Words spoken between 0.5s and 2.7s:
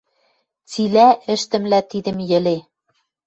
Цилӓ ӹштӹмлӓ тидӹм йӹле.